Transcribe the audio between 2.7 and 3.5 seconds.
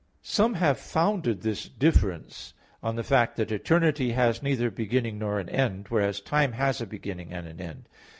on the fact